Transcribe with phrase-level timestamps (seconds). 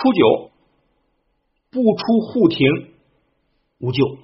[0.00, 0.50] 初九
[1.70, 2.66] 不出户庭
[3.80, 4.16] 无咎，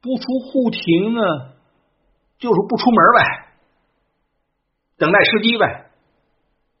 [0.00, 1.20] 不出户庭呢，
[2.38, 3.48] 就是不出门呗，
[4.96, 5.90] 等待时机呗。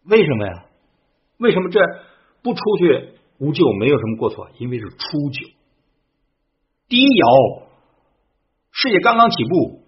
[0.04, 0.66] 为什么呀？
[1.38, 1.80] 为什么这
[2.42, 4.48] 不出去无咎，没有什么过错？
[4.58, 4.96] 因为是初
[5.30, 5.48] 九，
[6.88, 7.62] 第一爻，
[8.70, 9.82] 事业刚刚起步，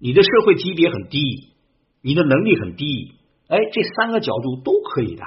[0.00, 1.54] 你的社会级别很低，
[2.02, 3.14] 你的能力很低，
[3.46, 5.22] 哎，这三个角度都可以的。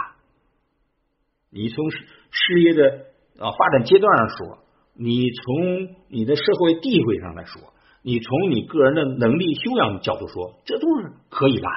[1.52, 1.98] 你从事
[2.32, 3.06] 事业的
[3.38, 4.58] 啊发展阶段上说，
[4.94, 7.62] 你从你的社会地位上来说，
[8.02, 11.68] 你从你个人的能力修养角度说，这都是可以的。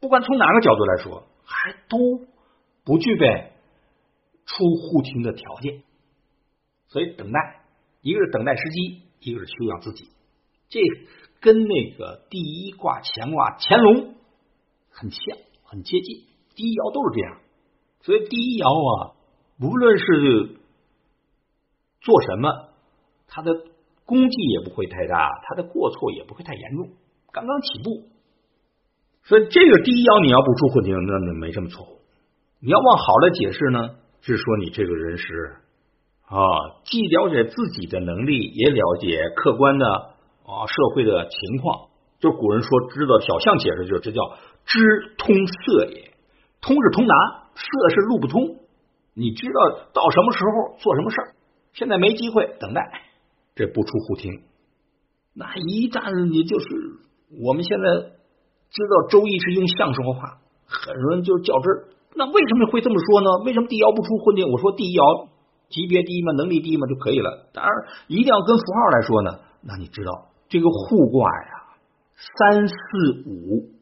[0.00, 2.26] 不管从哪个角度来说，还都
[2.84, 3.52] 不具备
[4.44, 5.82] 出户庭的条件。
[6.88, 7.64] 所以等待，
[8.02, 10.10] 一个是等待时机，一个是修养自己。
[10.68, 10.80] 这
[11.40, 14.14] 跟那个第一卦乾卦乾隆
[14.90, 16.26] 很像，很接近。
[16.54, 17.40] 第一爻都是这样。
[18.04, 19.16] 所以第一爻啊，
[19.58, 20.60] 无论是
[22.02, 22.68] 做什么，
[23.26, 23.50] 他的
[24.04, 26.90] 功绩也不会太大，他的过错也不会太严重，
[27.32, 28.04] 刚刚起步。
[29.24, 32.04] 所以这个第一爻你要不出户庭，那那没什么错误。
[32.60, 35.56] 你要往好了解释呢，是说你这个人是
[36.28, 36.44] 啊，
[36.84, 39.86] 既了解自己的能力，也了解客观的
[40.44, 41.88] 啊社会的情况。
[42.20, 44.20] 就古人说，知道小象解释，就是这叫
[44.66, 46.12] 知通色也。
[46.60, 47.43] 通是通达。
[47.54, 48.56] 色是路不通，
[49.14, 51.34] 你知道到什么时候做什么事儿？
[51.72, 53.02] 现在没机会，等待，
[53.54, 54.42] 这不出户庭。
[55.34, 56.66] 那一旦你就是
[57.42, 57.86] 我们现在
[58.70, 61.88] 知道周易是用象说话，很多人就较真儿。
[62.14, 63.44] 那为什么会这么说呢？
[63.44, 64.46] 为什么地爻不出户庭？
[64.50, 65.28] 我说地爻
[65.68, 67.50] 级别低嘛，能力低嘛就可以了。
[67.52, 67.72] 当然
[68.06, 69.40] 一定要跟符号来说呢。
[69.62, 71.74] 那你知道这个互卦呀，
[72.14, 72.74] 三四
[73.26, 73.74] 五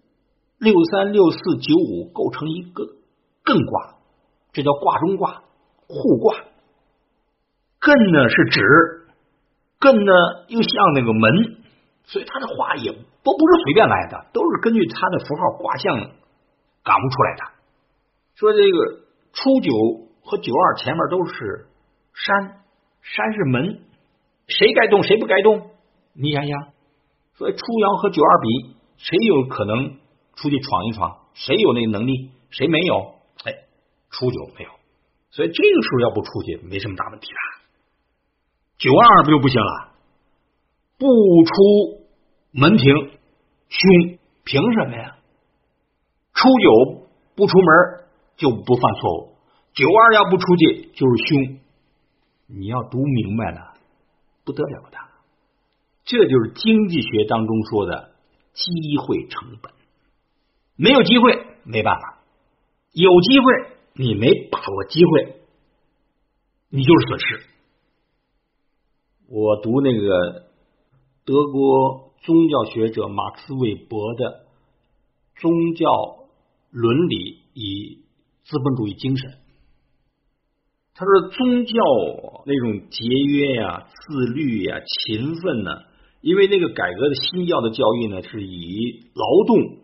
[0.58, 3.01] 六三六四九五构成一个。
[3.44, 3.96] 艮卦，
[4.52, 5.42] 这叫卦中卦，
[5.88, 6.34] 互卦。
[7.80, 8.60] 艮呢是指，
[9.80, 11.62] 艮呢又像那个门，
[12.04, 15.96] 所以它的话也都不是随便来的，都是根据它的符号卦象
[16.84, 17.42] 感悟出来的。
[18.36, 19.00] 说这个
[19.32, 19.72] 初九
[20.22, 21.66] 和九二前面都是
[22.14, 22.62] 山，
[23.02, 23.80] 山是门，
[24.46, 25.70] 谁该动谁不该动？
[26.14, 26.68] 你想想，
[27.34, 29.98] 所以初爻和九二比，谁有可能
[30.36, 31.18] 出去闯一闯？
[31.34, 32.30] 谁有那个能力？
[32.50, 33.14] 谁没有？
[34.12, 34.70] 初九没有，
[35.30, 37.38] 所以这个时候要不出去没什么大问题的。
[38.76, 39.92] 九二不就不行了？
[40.98, 42.06] 不出
[42.52, 43.10] 门庭
[43.68, 45.16] 凶，凭什么呀？
[46.34, 48.04] 初九不出门
[48.36, 49.36] 就不犯错误，
[49.72, 51.58] 九二要不出去就是凶。
[52.48, 53.74] 你要读明白了，
[54.44, 54.98] 不得了的。
[56.04, 58.10] 这就是经济学当中说的
[58.52, 59.72] 机会成本。
[60.76, 62.18] 没有机会没办法，
[62.92, 63.71] 有机会。
[63.94, 65.36] 你没把握机会，
[66.70, 67.46] 你就是损失。
[69.28, 70.46] 我读那个
[71.26, 74.46] 德国宗教学者马克思韦伯的
[75.40, 75.90] 《宗教
[76.70, 77.98] 伦理与
[78.44, 79.30] 资本主义精神》，
[80.94, 81.74] 他说宗教
[82.46, 85.82] 那种节约呀、自律呀、勤奋呢，
[86.22, 89.78] 因为那个改革的新教的教育呢，是以劳动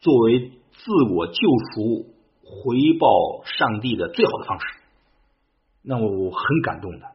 [0.00, 1.32] 作为自我救
[1.74, 2.13] 赎。
[2.44, 4.66] 回报上帝的最好的方式，
[5.82, 7.06] 那我很感动的。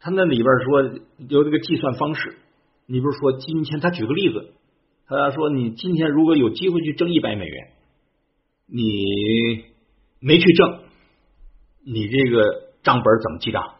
[0.00, 2.36] 他那里边说有这个计算方式，
[2.86, 3.80] 你不是说今天？
[3.80, 4.52] 他举个例子，
[5.06, 7.70] 他说你今天如果有机会去挣一百美元，
[8.66, 9.64] 你
[10.18, 10.80] 没去挣，
[11.84, 13.76] 你这个账本怎么记账？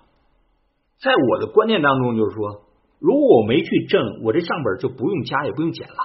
[1.01, 2.63] 在我的观念当中，就是说，
[3.01, 5.97] 如果我没去挣，我这账本就不用加也不用减了。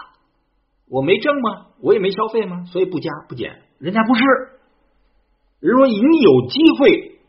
[0.89, 1.67] 我没挣吗？
[1.79, 2.65] 我也没消费吗？
[2.65, 3.61] 所以不加不减。
[3.79, 4.23] 人家不是，
[5.59, 7.19] 人说你有机会，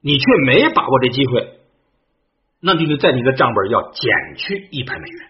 [0.00, 1.58] 你却没把握这机会，
[2.60, 5.28] 那就在你的账本要减去一百美元。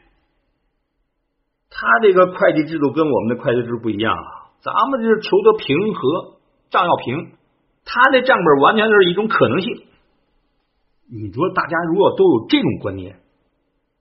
[1.70, 6.36] 他这个会计制度跟我们的会计制度不一样啊，咱们这是求得平和，
[6.70, 7.32] 账要平，
[7.86, 9.84] 他的账本完全就是一种可能性。
[11.10, 13.20] 你说大家如果都有这种观念，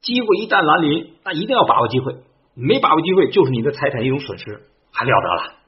[0.01, 2.17] 机会一旦来临，那一定要把握机会，
[2.55, 5.60] 没把握机会就是你的财产一种损失，还了得了。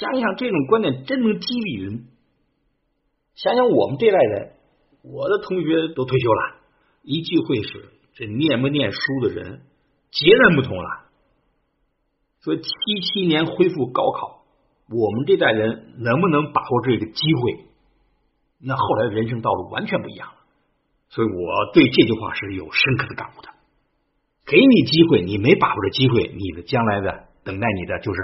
[0.00, 2.04] 想想这种观点真能激励人。
[3.34, 4.52] 想想我们这代人，
[5.02, 6.56] 我的同学都退休了，
[7.02, 9.62] 一聚会时，这念不念书的人
[10.10, 11.06] 截然不同了。
[12.42, 12.70] 说七
[13.02, 14.44] 七年恢复高考，
[14.88, 17.64] 我们这代人能不能把握这个机会？
[18.60, 20.34] 那后来的人生道路完全不一样了。
[21.10, 23.48] 所以我对这句话是有深刻的感悟的。
[24.46, 28.20] 给你机会，你没把握着机会，你的将来的等待你的就是。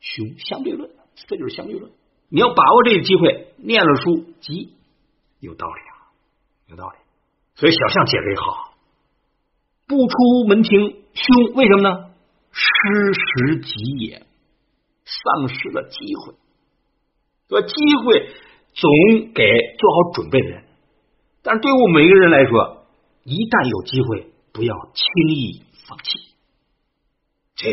[0.00, 0.90] 凶相对论，
[1.26, 1.92] 这就是相对论。
[2.28, 4.74] 你要把握这个机会，念了书急，
[5.40, 6.12] 有道理啊，
[6.66, 6.96] 有道理。
[7.54, 8.74] 所以小象解释好，
[9.86, 12.10] 不出门庭凶，为什么呢？
[12.52, 14.26] 失时急也，
[15.04, 16.34] 丧失了机会。
[17.48, 17.74] 说机
[18.04, 18.30] 会
[18.74, 19.42] 总给
[19.78, 20.64] 做好准备的人，
[21.42, 22.86] 但是对我们每个人来说，
[23.24, 26.18] 一旦有机会，不要轻易放弃。
[27.56, 27.72] 这。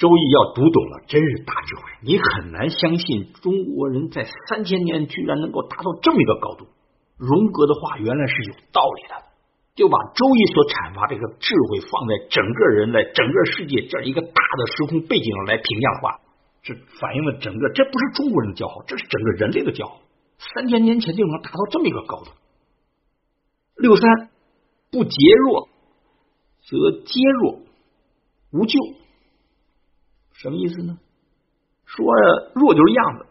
[0.00, 1.82] 周易要读懂了，真是大智慧。
[2.00, 6.64] 你很难相信中国人在三千年居然能够达到这么一个高度。
[7.18, 9.28] 荣格的话原来是有道理的，
[9.74, 16.16] 就把周易所阐发这个智慧放在整个人类、整个世界这样一个大的时空背景上来评价的话，
[16.62, 20.00] 是反映了整个这不是中国人的骄傲，这是整个人类的骄傲。
[20.40, 22.32] 三千年前就能达到这么一个高度。
[23.76, 24.30] 六三
[24.90, 25.12] 不节
[25.44, 25.68] 弱，
[26.64, 27.60] 则皆弱，
[28.56, 28.78] 无咎。
[30.40, 30.98] 什么意思呢？
[31.84, 32.06] 说
[32.54, 33.26] 弱就是样子，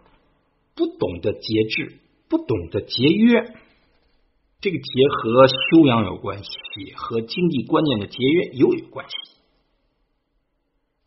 [0.76, 1.98] 不懂得节制，
[2.28, 3.42] 不懂得节约。
[4.62, 9.16] 这个节和修养有关系，和经济观念的节约又有关系。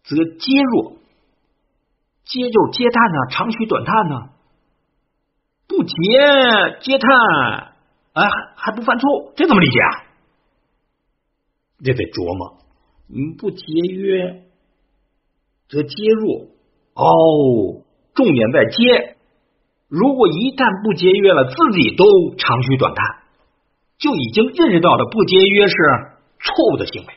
[0.03, 0.97] 则皆弱，
[2.25, 4.31] 皆就是嗟叹呢，长吁短叹呢。
[5.69, 5.95] 不节
[6.81, 7.11] 皆叹，
[8.15, 9.91] 啊，还不犯错，这怎么理解啊？
[11.85, 12.59] 这得琢磨。
[13.09, 14.49] 嗯，不节约。
[15.73, 16.53] 则皆弱
[16.93, 17.81] 哦，
[18.13, 19.17] 重点在节。
[19.89, 22.05] 如果一旦不节约了，自己都
[22.37, 23.25] 长吁短叹，
[23.97, 25.75] 就已经认识到了不节约是
[26.45, 27.15] 错误的行为。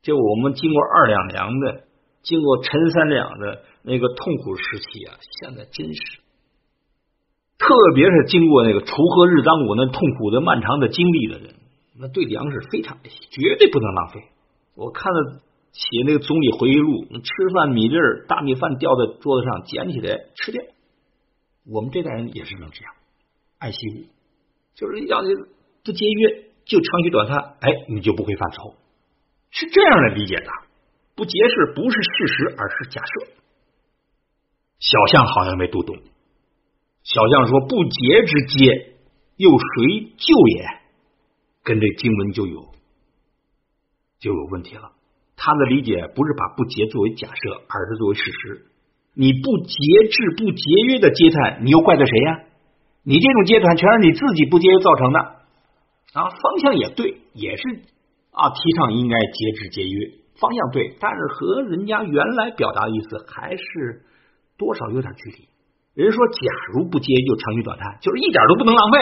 [0.00, 1.84] 就我们经过二两粮的，
[2.22, 6.00] 经过陈三两的那个痛苦时期啊，现在真是，
[7.58, 11.56] 特别是经过那个锄禾日当午那痛苦的漫长的经历的人，
[12.00, 14.20] 那对粮食非常，绝对不能浪费。
[14.76, 15.42] 我看了。
[15.72, 20.62] 写那个总理回忆录，吃饭米粒儿、大米饭掉在桌子上，捡起来吃掉。
[21.66, 22.94] 我们这代人也是能这样，
[23.58, 24.04] 爱惜物，
[24.74, 25.28] 就是要你
[25.82, 28.74] 不节约就长吁短叹，哎，你就不会犯愁，
[29.50, 30.46] 是这样来理解的。
[31.14, 33.32] 不节制不是事实，而是假设。
[34.78, 35.96] 小象好像没读懂，
[37.04, 38.94] 小象说不节之节，
[39.36, 40.66] 又谁救也？
[41.62, 42.74] 跟这经文就有
[44.18, 44.92] 就有问题了。
[45.42, 48.66] 他的理解不是把不节作为假设，而是作为事实。
[49.14, 49.74] 你不节
[50.06, 52.40] 制、不节约的嗟叹，你又怪罪谁呀？
[53.02, 56.30] 你这种嗟叹全是你自己不节约造成的啊！
[56.30, 57.62] 方向也对，也是
[58.30, 64.02] 啊，提倡应该节制节约，方向对，但是和人家原来表达的意思还是
[64.56, 65.48] 多少有点距离。
[65.94, 66.38] 人说，假
[66.72, 68.98] 如不节约就长吁短叹，就是一点都不能浪费。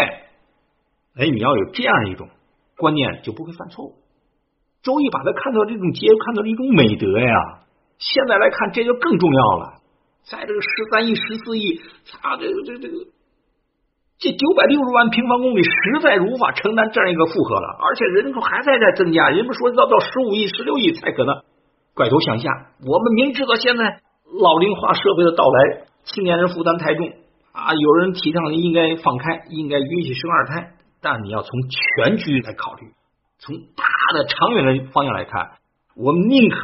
[1.20, 2.30] 哎，你要有这样一种
[2.78, 3.94] 观念，就不会犯错误。
[4.82, 7.36] 周易把它看到这种节，看到了一种美德呀。
[7.98, 9.74] 现在来看，这就更重要了。
[10.24, 11.80] 在这个十三亿、十四亿，
[12.22, 12.94] 啊这个这个这个
[14.18, 17.68] 这九百六十万平方公里，实在无法承担这样一个负荷了。
[17.80, 21.42] 而且人口还在在增加，人们说要到十五亿、十六亿才可能
[21.94, 22.48] 拐头向下。
[22.86, 24.00] 我们明知道现在
[24.40, 27.12] 老龄化社会的到来，青年人负担太重
[27.52, 27.74] 啊。
[27.74, 30.72] 有人提倡应该放开，应该允许生二胎，
[31.02, 32.86] 但你要从全局来考虑。
[33.38, 35.52] 从大的长远的方向来看，
[35.96, 36.58] 我们宁可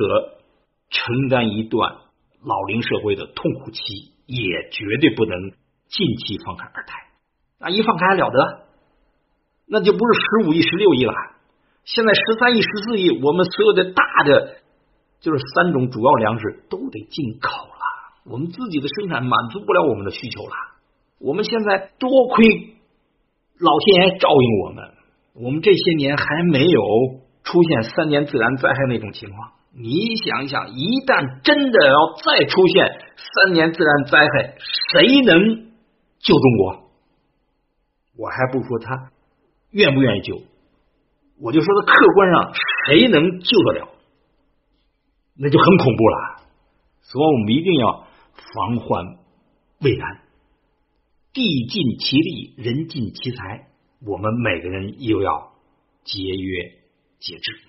[0.90, 1.96] 承担一段
[2.42, 5.50] 老龄社会的痛苦期，也绝对不能
[5.88, 6.94] 近期放开二胎。
[7.58, 8.66] 啊，一放开还了得？
[9.68, 11.12] 那就不是十五亿、十六亿了。
[11.84, 14.56] 现在十三亿、十四亿，我们所有的大的
[15.20, 18.30] 就是三种主要粮食都得进口了。
[18.30, 20.52] 我们自己的生产满足不了我们的需求了。
[21.18, 22.76] 我们现在多亏
[23.58, 24.92] 老天爷照应我们。
[25.34, 26.80] 我们这些年还没有
[27.46, 29.52] 出现三年自然灾害那种情况。
[29.72, 32.86] 你想一想，一旦真的要再出现
[33.16, 34.56] 三年自然灾害，
[34.92, 35.70] 谁能
[36.18, 36.90] 救中国？
[38.18, 39.12] 我还不说他
[39.70, 40.40] 愿不愿意救，
[41.40, 42.52] 我就说他客观上
[42.86, 43.88] 谁能救得了，
[45.38, 46.42] 那就很恐怖了。
[47.02, 49.18] 所以我们一定要防患
[49.82, 50.20] 未然，
[51.32, 53.68] 地尽其力，人尽其才。
[54.04, 55.52] 我们每个人又要
[56.02, 56.85] 节约
[57.18, 57.65] 节制。